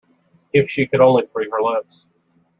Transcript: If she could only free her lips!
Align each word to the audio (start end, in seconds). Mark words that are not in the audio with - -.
If 0.51 0.67
she 0.67 0.87
could 0.87 0.99
only 0.99 1.27
free 1.27 1.47
her 1.51 1.61
lips! 1.61 2.07